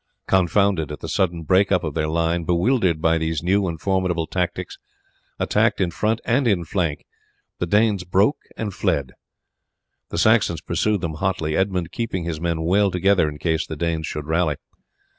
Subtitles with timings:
[0.27, 4.25] Confounded at the sudden break up of their line, bewildered by these new and formidable
[4.25, 4.79] tactics,
[5.39, 7.05] attacked in front and in flank,
[7.59, 9.11] the Danes broke and fled.
[10.09, 14.07] The Saxons pursued them hotly, Edmund keeping his men well together in case the Danes
[14.07, 14.55] should rally.